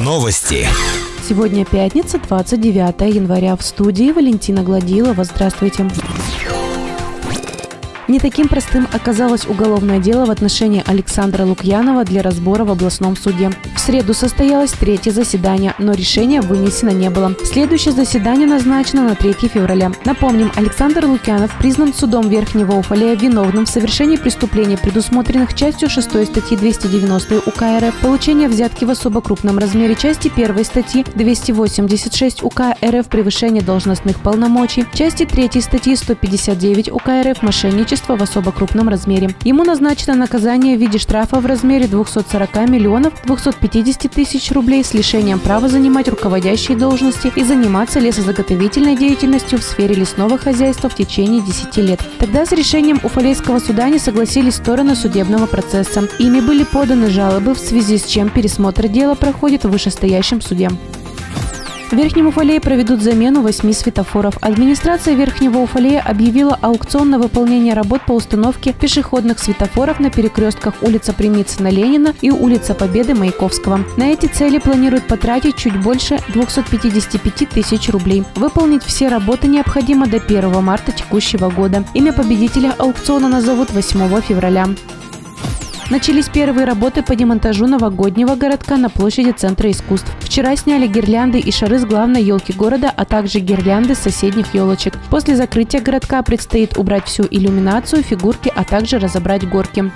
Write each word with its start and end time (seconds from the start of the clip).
Новости. 0.00 0.66
Сегодня 1.28 1.64
пятница, 1.64 2.18
29 2.18 3.14
января. 3.14 3.54
В 3.54 3.62
студии 3.62 4.10
Валентина 4.10 4.64
Гладилова. 4.64 5.22
Здравствуйте. 5.22 5.88
Не 8.08 8.18
таким 8.18 8.48
простым 8.48 8.88
оказалось 8.92 9.46
уголовное 9.46 10.00
дело 10.00 10.26
в 10.26 10.30
отношении 10.30 10.82
Александра 10.86 11.44
Лукьянова 11.44 12.04
для 12.04 12.22
разбора 12.22 12.64
в 12.64 12.70
областном 12.72 13.16
суде. 13.16 13.50
В 13.76 13.80
среду 13.80 14.12
состоялось 14.12 14.72
третье 14.72 15.12
заседание, 15.12 15.74
но 15.78 15.92
решения 15.92 16.40
вынесено 16.40 16.90
не 16.90 17.10
было. 17.10 17.34
Следующее 17.44 17.94
заседание 17.94 18.48
назначено 18.48 19.02
на 19.02 19.14
3 19.14 19.32
февраля. 19.34 19.92
Напомним, 20.04 20.50
Александр 20.56 21.06
Лукьянов 21.06 21.56
признан 21.58 21.94
судом 21.94 22.28
Верхнего 22.28 22.72
Уфалея 22.72 23.14
виновным 23.14 23.66
в 23.66 23.68
совершении 23.68 24.16
преступлений, 24.16 24.76
предусмотренных 24.76 25.54
частью 25.54 25.88
6 25.88 26.26
статьи 26.26 26.56
290 26.56 27.38
УК 27.46 27.62
РФ, 27.80 27.94
получение 28.00 28.48
взятки 28.48 28.84
в 28.84 28.90
особо 28.90 29.20
крупном 29.20 29.58
размере 29.58 29.94
части 29.94 30.30
1 30.34 30.64
статьи 30.64 31.04
286 31.14 32.42
УК 32.42 32.76
РФ 32.84 33.06
превышение 33.06 33.62
должностных 33.62 34.18
полномочий, 34.20 34.86
части 34.92 35.24
3 35.24 35.60
статьи 35.60 35.94
159 35.94 36.90
УК 36.90 37.08
РФ 37.24 37.42
мошенничество 37.42 37.91
имущество 37.92 38.16
в 38.16 38.22
особо 38.22 38.52
крупном 38.52 38.88
размере. 38.88 39.34
Ему 39.44 39.64
назначено 39.64 40.14
наказание 40.14 40.76
в 40.76 40.80
виде 40.80 40.98
штрафа 40.98 41.40
в 41.40 41.46
размере 41.46 41.86
240 41.86 42.68
миллионов 42.68 43.12
250 43.24 44.10
тысяч 44.10 44.50
рублей 44.50 44.82
с 44.82 44.94
лишением 44.94 45.38
права 45.38 45.68
занимать 45.68 46.08
руководящие 46.08 46.76
должности 46.76 47.30
и 47.36 47.44
заниматься 47.44 48.00
лесозаготовительной 48.00 48.96
деятельностью 48.96 49.58
в 49.58 49.62
сфере 49.62 49.94
лесного 49.94 50.38
хозяйства 50.38 50.88
в 50.88 50.94
течение 50.94 51.42
10 51.42 51.76
лет. 51.78 52.00
Тогда 52.18 52.46
с 52.46 52.52
решением 52.52 52.98
Уфалейского 53.02 53.58
суда 53.58 53.88
не 53.88 53.98
согласились 53.98 54.54
стороны 54.54 54.96
судебного 54.96 55.46
процесса. 55.46 56.08
Ими 56.18 56.40
были 56.40 56.64
поданы 56.64 57.10
жалобы, 57.10 57.54
в 57.54 57.58
связи 57.58 57.98
с 57.98 58.04
чем 58.04 58.30
пересмотр 58.30 58.88
дела 58.88 59.14
проходит 59.14 59.64
в 59.64 59.70
вышестоящем 59.70 60.40
суде. 60.40 60.70
В 61.92 61.94
Верхнем 61.94 62.28
Уфалее 62.28 62.58
проведут 62.58 63.02
замену 63.02 63.42
восьми 63.42 63.74
светофоров. 63.74 64.38
Администрация 64.40 65.12
Верхнего 65.14 65.58
Уфалея 65.58 66.00
объявила 66.00 66.58
аукцион 66.62 67.10
на 67.10 67.18
выполнение 67.18 67.74
работ 67.74 68.06
по 68.06 68.12
установке 68.12 68.72
пешеходных 68.72 69.38
светофоров 69.38 70.00
на 70.00 70.08
перекрестках 70.08 70.82
улица 70.82 71.12
Примицына 71.12 71.68
Ленина 71.68 72.14
и 72.22 72.30
улица 72.30 72.72
Победы 72.74 73.14
Маяковского. 73.14 73.80
На 73.98 74.04
эти 74.04 74.24
цели 74.24 74.56
планируют 74.56 75.06
потратить 75.06 75.56
чуть 75.56 75.78
больше 75.78 76.18
255 76.28 77.50
тысяч 77.50 77.90
рублей. 77.90 78.24
Выполнить 78.36 78.84
все 78.84 79.08
работы 79.08 79.46
необходимо 79.46 80.06
до 80.06 80.16
1 80.16 80.64
марта 80.64 80.92
текущего 80.92 81.50
года. 81.50 81.84
Имя 81.92 82.14
победителя 82.14 82.74
аукциона 82.78 83.28
назовут 83.28 83.70
8 83.70 84.22
февраля. 84.22 84.66
Начались 85.92 86.30
первые 86.30 86.64
работы 86.64 87.02
по 87.02 87.14
демонтажу 87.14 87.66
новогоднего 87.66 88.34
городка 88.34 88.78
на 88.78 88.88
площади 88.88 89.32
Центра 89.32 89.70
искусств. 89.70 90.10
Вчера 90.20 90.56
сняли 90.56 90.86
гирлянды 90.86 91.38
и 91.38 91.52
шары 91.52 91.78
с 91.78 91.84
главной 91.84 92.22
елки 92.22 92.54
города, 92.54 92.90
а 92.96 93.04
также 93.04 93.40
гирлянды 93.40 93.94
с 93.94 93.98
соседних 93.98 94.54
елочек. 94.54 94.94
После 95.10 95.36
закрытия 95.36 95.82
городка 95.82 96.22
предстоит 96.22 96.78
убрать 96.78 97.04
всю 97.04 97.24
иллюминацию, 97.30 98.02
фигурки, 98.02 98.50
а 98.56 98.64
также 98.64 98.98
разобрать 98.98 99.46
горки. 99.46 99.92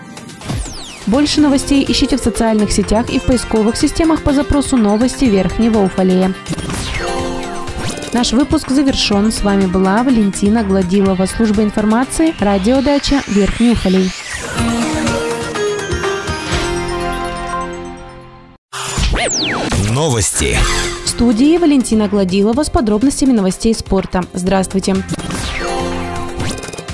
Больше 1.07 1.41
новостей 1.41 1.83
ищите 1.89 2.19
в 2.19 2.21
социальных 2.21 2.73
сетях 2.73 3.09
и 3.09 3.19
в 3.19 3.23
поисковых 3.23 3.75
системах 3.79 4.23
по 4.23 4.35
запросу 4.35 4.77
«Новости 4.77 5.25
Верхнего 5.25 5.79
Уфалея». 5.79 6.35
Наш 8.13 8.35
выпуск 8.35 8.69
завершен. 8.69 9.33
С 9.33 9.41
вами 9.41 9.65
была 9.65 10.03
Валентина 10.03 10.63
Гладилова, 10.63 11.25
служба 11.25 11.63
информации, 11.63 12.35
радиодача 12.39 13.23
Верхний 13.29 13.71
Уфалей. 13.71 14.13
Новости. 19.97 20.59
В 21.07 21.09
студии 21.09 21.57
Валентина 21.57 22.07
Гладилова 22.07 22.65
с 22.65 22.69
подробностями 22.69 23.33
новостей 23.33 23.73
спорта. 23.73 24.27
Здравствуйте. 24.35 24.95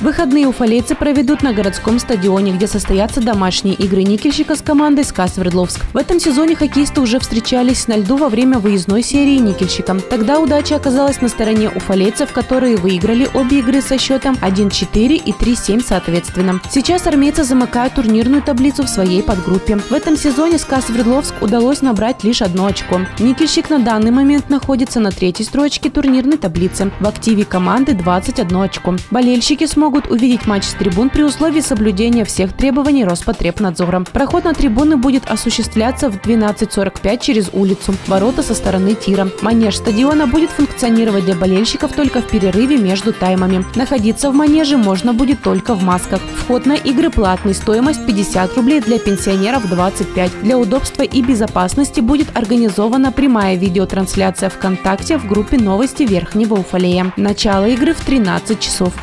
Выходные 0.02 0.48
уфалейцы 0.48 0.96
проведут 0.96 1.44
на 1.44 1.52
городском 1.52 2.00
стадионе, 2.00 2.52
где 2.54 2.66
состоятся 2.66 3.20
домашние 3.20 3.76
игры 3.76 4.02
никельщика 4.02 4.56
с 4.56 4.60
командой 4.60 5.04
СКА 5.04 5.28
Свердловск. 5.28 5.80
В 5.92 5.96
этом 5.96 6.18
сезоне 6.18 6.56
хоккеисты 6.56 7.00
уже 7.00 7.20
встречались 7.20 7.86
на 7.86 7.96
льду 7.96 8.16
во 8.16 8.28
время 8.28 8.58
выездной 8.58 9.04
серии 9.04 9.38
никельщика. 9.38 9.94
Тогда 10.10 10.40
удача 10.40 10.74
оказалась 10.74 11.20
на 11.20 11.28
стороне 11.28 11.70
уфалейцев, 11.70 12.32
которые 12.32 12.78
выиграли 12.78 13.28
обе 13.32 13.60
игры 13.60 13.80
со 13.80 13.96
счетом 13.96 14.36
1-4 14.42 15.22
и 15.24 15.30
3-7 15.30 15.84
соответственно. 15.86 16.60
Сейчас 16.68 17.06
армейцы 17.06 17.44
замыкают 17.44 17.94
турнирную 17.94 18.42
таблицу 18.42 18.82
в 18.82 18.88
своей 18.88 19.22
подгруппе. 19.22 19.76
В 19.76 19.92
этом 19.92 20.16
сезоне 20.16 20.58
СКА 20.58 20.80
Свердловск 20.80 21.34
удалось 21.40 21.80
набрать 21.80 22.24
лишь 22.24 22.42
одно 22.42 22.66
очко. 22.66 23.02
Никельщик 23.20 23.70
на 23.70 23.78
данный 23.78 24.10
момент 24.10 24.50
находится 24.50 24.98
на 24.98 25.12
третьей 25.12 25.44
строчке 25.44 25.90
турнирной 25.90 26.38
таблицы. 26.38 26.90
В 26.98 27.06
активе 27.06 27.44
команды 27.44 27.94
21 27.94 28.56
очко. 28.56 28.96
Болельщики 29.12 29.64
смогут 29.66 29.91
могут 29.92 30.10
увидеть 30.10 30.46
матч 30.46 30.64
с 30.64 30.72
трибун 30.72 31.10
при 31.10 31.22
условии 31.22 31.60
соблюдения 31.60 32.24
всех 32.24 32.54
требований 32.54 33.04
Роспотребнадзора. 33.04 34.04
Проход 34.10 34.44
на 34.44 34.54
трибуны 34.54 34.96
будет 34.96 35.30
осуществляться 35.30 36.08
в 36.08 36.16
12.45 36.16 37.20
через 37.20 37.50
улицу, 37.52 37.94
ворота 38.06 38.42
со 38.42 38.54
стороны 38.54 38.94
тира. 38.94 39.28
Манеж 39.42 39.76
стадиона 39.76 40.26
будет 40.26 40.48
функционировать 40.48 41.26
для 41.26 41.34
болельщиков 41.34 41.92
только 41.92 42.22
в 42.22 42.30
перерыве 42.30 42.78
между 42.78 43.12
таймами. 43.12 43.66
Находиться 43.74 44.30
в 44.30 44.34
манеже 44.34 44.78
можно 44.78 45.12
будет 45.12 45.42
только 45.42 45.74
в 45.74 45.82
масках. 45.82 46.22
Вход 46.38 46.64
на 46.64 46.72
игры 46.72 47.10
платный, 47.10 47.52
стоимость 47.52 48.06
50 48.06 48.56
рублей 48.56 48.80
для 48.80 48.98
пенсионеров 48.98 49.68
25. 49.68 50.42
Для 50.42 50.56
удобства 50.56 51.02
и 51.02 51.20
безопасности 51.20 52.00
будет 52.00 52.34
организована 52.34 53.12
прямая 53.12 53.56
видеотрансляция 53.56 54.48
ВКонтакте 54.48 55.18
в 55.18 55.28
группе 55.28 55.58
новости 55.58 56.04
Верхнего 56.04 56.54
Уфалея. 56.54 57.12
Начало 57.18 57.66
игры 57.66 57.92
в 57.92 58.00
13 58.00 58.58
часов. 58.58 58.94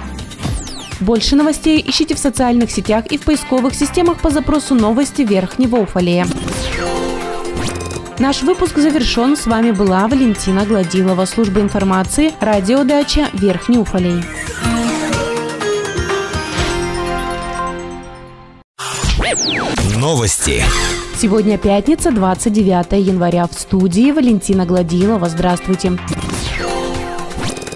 Больше 1.00 1.36
новостей 1.36 1.84
ищите 1.86 2.16
в 2.16 2.20
социальных 2.20 2.72
сетях 2.72 3.06
и 3.08 3.18
в 3.18 3.22
поисковых 3.22 3.74
системах 3.74 4.20
по 4.20 4.30
запросу 4.30 4.76
«Новости 4.76 5.22
Верхнего 5.22 5.78
Уфалея». 5.78 6.28
Наш 8.20 8.44
выпуск 8.44 8.78
завершен. 8.78 9.38
С 9.38 9.46
вами 9.46 9.72
была 9.72 10.06
Валентина 10.08 10.66
Гладилова, 10.66 11.24
служба 11.24 11.62
информации, 11.62 12.34
радиодача 12.42 13.30
Верхний 13.32 13.78
Уфалей. 13.78 14.22
Новости. 19.96 20.64
Сегодня 21.18 21.58
пятница, 21.58 22.12
29 22.12 23.06
января. 23.06 23.48
В 23.48 23.54
студии 23.54 24.12
Валентина 24.12 24.66
Гладилова. 24.66 25.30
Здравствуйте. 25.30 25.98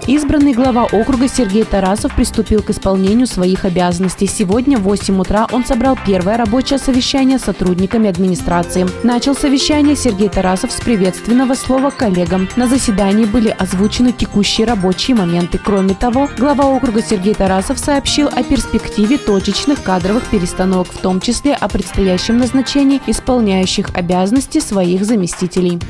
Избранный 0.06 0.52
глава 0.52 0.84
округа 0.84 1.28
Сергей 1.28 1.64
Тарасов 1.64 2.14
приступил 2.14 2.62
к 2.62 2.68
исполнению 2.68 3.26
своих 3.26 3.64
обязанностей. 3.64 4.26
Сегодня 4.26 4.76
в 4.76 4.82
8 4.82 5.18
утра 5.18 5.46
он 5.50 5.64
собрал 5.64 5.96
первое 6.06 6.36
рабочее 6.36 6.78
совещание 6.78 7.38
с 7.38 7.44
сотрудниками 7.44 8.10
администрации. 8.10 8.86
Начал 9.02 9.34
совещание 9.34 9.96
Сергей 9.96 10.28
Тарасов 10.28 10.72
с 10.72 10.80
приветственного 10.80 11.54
слова 11.54 11.88
коллегам. 11.88 12.50
На 12.56 12.66
заседании 12.66 13.24
были 13.24 13.48
озвучены 13.48 14.12
текущие 14.12 14.66
рабочие 14.66 15.16
моменты. 15.16 15.56
Кроме 15.56 15.94
того, 15.94 16.28
глава 16.36 16.66
округа 16.66 17.02
Сергей 17.02 17.32
Тарасов 17.32 17.78
сообщил 17.78 18.28
о 18.28 18.42
перспективе 18.42 19.16
точечных 19.16 19.82
кадровых 19.82 20.24
перестановок, 20.24 20.88
в 20.88 20.98
том 20.98 21.18
числе 21.18 21.54
о 21.54 21.66
предстоящем 21.66 22.36
назначении 22.36 23.00
исполняющих 23.06 23.88
обязанности 23.94 24.58
своих 24.58 25.02
заместителей. 25.06 25.80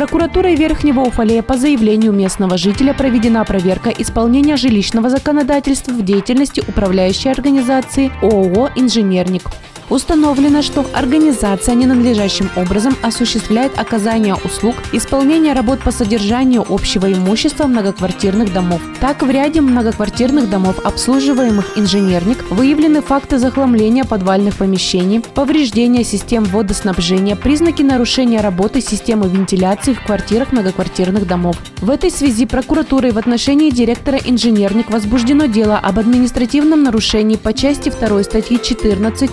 Прокуратурой 0.00 0.54
Верхнего 0.54 1.00
Уфалея 1.00 1.42
по 1.42 1.58
заявлению 1.58 2.12
местного 2.12 2.56
жителя 2.56 2.94
проведена 2.94 3.44
проверка 3.44 3.90
исполнения 3.90 4.56
жилищного 4.56 5.10
законодательства 5.10 5.92
в 5.92 6.02
деятельности 6.02 6.62
управляющей 6.66 7.30
организации 7.30 8.10
ООО 8.22 8.70
«Инженерник». 8.76 9.42
Установлено, 9.90 10.62
что 10.62 10.86
организация 10.94 11.74
ненадлежащим 11.74 12.48
образом 12.54 12.96
осуществляет 13.02 13.76
оказание 13.76 14.36
услуг, 14.36 14.76
исполнение 14.92 15.52
работ 15.52 15.80
по 15.80 15.90
содержанию 15.90 16.64
общего 16.68 17.12
имущества 17.12 17.66
многоквартирных 17.66 18.52
домов. 18.52 18.80
Так, 19.00 19.22
в 19.22 19.28
ряде 19.28 19.60
многоквартирных 19.60 20.48
домов, 20.48 20.78
обслуживаемых 20.84 21.76
инженерник, 21.76 22.38
выявлены 22.50 23.02
факты 23.02 23.38
захламления 23.38 24.04
подвальных 24.04 24.54
помещений, 24.56 25.20
повреждения 25.20 26.04
систем 26.04 26.44
водоснабжения, 26.44 27.34
признаки 27.34 27.82
нарушения 27.82 28.40
работы 28.40 28.80
системы 28.80 29.28
вентиляции 29.28 29.94
в 29.94 30.04
квартирах 30.04 30.52
многоквартирных 30.52 31.26
домов. 31.26 31.56
В 31.80 31.90
этой 31.90 32.12
связи 32.12 32.46
прокуратурой 32.46 33.10
в 33.10 33.18
отношении 33.18 33.70
директора 33.70 34.18
инженерник 34.24 34.90
возбуждено 34.90 35.46
дело 35.46 35.78
об 35.78 35.98
административном 35.98 36.84
нарушении 36.84 37.36
по 37.36 37.52
части 37.52 37.88
2 37.88 38.22
статьи 38.22 38.60
14. 38.62 39.30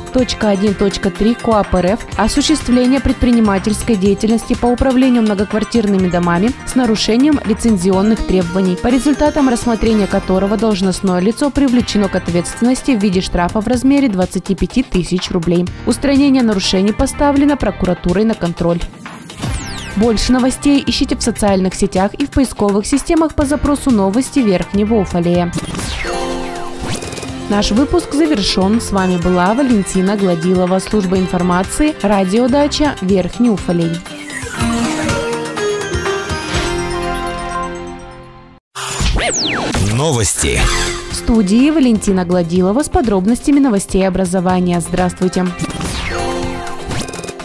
1.1.3 0.54 1.42
КОАП 1.42 1.74
РФ 1.74 2.00
осуществление 2.18 3.00
предпринимательской 3.00 3.96
деятельности 3.96 4.54
по 4.56 4.68
управлению 4.68 5.22
многоквартирными 5.24 6.10
домами 6.10 6.52
с 6.66 6.76
нарушением 6.76 7.40
лицензионных 7.46 8.26
требований, 8.26 8.76
по 8.76 8.88
результатам 8.88 9.50
рассмотрения 9.50 10.08
которого 10.08 10.58
должностное 10.58 11.20
лицо 11.20 11.50
привлечено 11.50 12.08
к 12.10 12.16
ответственности 12.16 12.92
в 12.92 13.02
виде 13.02 13.22
штрафа 13.22 13.62
в 13.62 13.68
размере 13.68 14.10
25 14.10 14.90
тысяч 14.90 15.32
рублей. 15.32 15.66
Устранение 15.86 16.44
нарушений 16.44 16.94
поставлено 16.94 17.58
прокуратурой 17.58 18.26
на 18.26 18.34
контроль. 18.34 18.80
Больше 19.98 20.32
новостей 20.32 20.84
ищите 20.86 21.16
в 21.16 21.24
социальных 21.24 21.74
сетях 21.74 22.14
и 22.14 22.28
в 22.28 22.30
поисковых 22.30 22.86
системах 22.86 23.34
по 23.34 23.46
запросу 23.46 23.90
«Новости 23.90 24.40
Верхнего 24.40 24.96
Уфалея». 24.96 25.52
Наш 27.50 27.72
выпуск 27.72 28.14
завершен. 28.14 28.82
С 28.82 28.92
вами 28.92 29.16
была 29.16 29.54
Валентина 29.54 30.18
Гладилова, 30.18 30.80
служба 30.80 31.18
информации, 31.18 31.96
радиодача 32.02 32.96
Верхний 33.02 33.50
Уфалей. 33.50 33.92
Новости. 39.94 40.60
В 41.10 41.16
студии 41.16 41.72
Валентина 41.72 42.26
Гладилова 42.26 42.84
с 42.84 42.90
подробностями 42.90 43.60
новостей 43.60 44.06
образования. 44.06 44.82
Здравствуйте. 44.82 45.46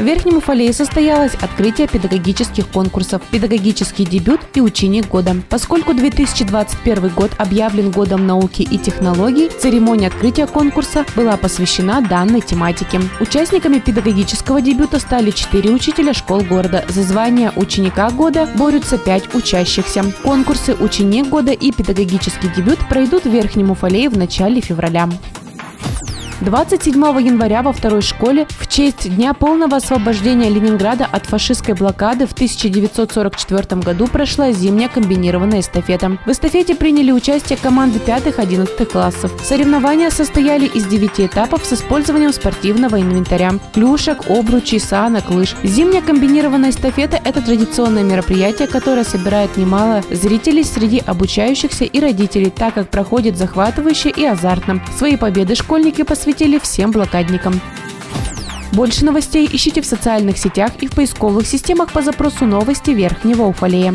В 0.02 0.04
Верхнем 0.04 0.38
Уфалее 0.38 0.72
состоялось 0.72 1.34
открытие 1.34 1.87
педагогических 1.87 2.66
конкурсов 2.66 3.22
«Педагогический 3.31 4.04
дебют» 4.04 4.40
и 4.52 4.60
«Ученик 4.60 5.06
года». 5.06 5.37
Поскольку 5.49 5.94
2021 5.94 7.10
год 7.10 7.31
объявлен 7.38 7.93
годом 7.93 8.26
науки 8.26 8.62
и 8.62 8.78
технологий, 8.78 9.49
церемония 9.49 10.08
открытия 10.08 10.49
конкурса 10.49 11.06
была 11.14 11.37
посвящена 11.37 12.00
данной 12.00 12.40
тематике. 12.40 13.00
Участниками 13.20 13.78
педагогического 13.78 14.60
дебюта 14.60 14.99
стали 14.99 15.31
четыре 15.31 15.70
учителя 15.70 16.12
школ 16.14 16.40
города. 16.40 16.84
За 16.88 17.05
звание 17.05 17.52
«Ученика 17.55 18.10
года» 18.10 18.48
борются 18.56 18.98
пять 18.98 19.32
учащихся. 19.37 20.02
Конкурсы 20.25 20.75
«Ученик 20.75 21.28
года» 21.28 21.52
и 21.52 21.70
«Педагогический 21.70 22.48
дебют» 22.48 22.81
пройдут 22.88 23.22
в 23.22 23.31
Верхнем 23.31 23.70
Уфалее 23.70 24.10
в 24.10 24.19
начале 24.19 24.60
февраля. 24.60 25.08
27 26.43 26.94
января 27.21 27.62
во 27.62 27.73
второй 27.73 28.03
школе 28.03 28.47
в 28.59 28.67
честь 28.67 29.09
Дня 29.15 29.33
полного 29.33 29.77
освобождения 29.77 30.50
Ленинграда 30.50 31.06
от 31.11 31.27
фашистской 31.27 31.75
блокады 31.75 32.27
в 32.27 32.33
1944 32.33 33.81
году 33.81 34.09
прошла 34.09 34.50
зимняя 34.50 34.89
комбинированная 34.89 35.61
эстафета. 35.61 36.19
В 36.27 36.31
эстафете 36.31 36.75
приняли 36.75 37.12
участие 37.12 37.56
команды 37.56 38.00
5-11 38.05 38.87
классов. 38.87 39.33
Соревнования 39.44 40.11
состояли 40.11 40.67
из 40.67 40.87
9 40.87 41.21
этапов 41.21 41.65
с 41.65 41.75
использованием 41.75 42.33
спортивного 42.33 43.00
инвентаря– 43.00 43.53
клюшек, 43.73 44.29
обручей, 44.29 44.81
санок, 44.81 45.31
лыж. 45.31 45.55
Зимняя 45.62 46.03
комбинированная 46.03 46.71
эстафета– 46.71 47.21
это 47.25 47.41
традиционное 47.41 48.03
мероприятие, 48.03 48.67
которое 48.67 49.05
собирает 49.05 49.56
немало 49.56 50.03
зрителей 50.11 50.65
среди 50.65 50.99
обучающихся 51.06 51.85
и 51.85 52.00
родителей, 52.00 52.50
так 52.50 52.75
как 52.75 52.89
проходит 52.89 53.37
захватывающе 53.37 54.11
и 54.11 54.25
азартно. 54.25 54.83
Свои 54.99 55.17
победы 55.17 55.55
школьники 55.55 56.03
посвятили 56.03 56.31
посвятили 56.32 56.58
всем 56.58 56.90
блокадникам. 56.93 57.61
Больше 58.73 59.05
новостей 59.05 59.46
ищите 59.52 59.82
в 59.82 59.87
социальных 59.87 60.38
сетях 60.38 60.70
и 60.81 60.87
в 60.87 60.93
поисковых 60.93 61.46
системах 61.46 61.93
по 61.93 62.00
запросу 62.00 62.46
«Новости 62.46 62.90
Верхнего 62.90 63.43
Уфалея». 63.43 63.94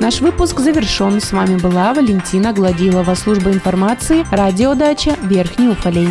Наш 0.00 0.20
выпуск 0.20 0.58
завершен. 0.58 1.20
С 1.20 1.30
вами 1.30 1.56
была 1.56 1.94
Валентина 1.94 2.52
Гладилова, 2.52 3.14
служба 3.14 3.52
информации, 3.52 4.26
радиодача 4.32 5.14
Верхний 5.22 5.68
Уфалей. 5.68 6.08